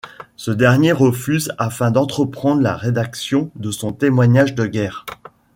[0.35, 5.05] Ce dernier refuse afin d'entreprendre la rédaction de son témoignage de guerre.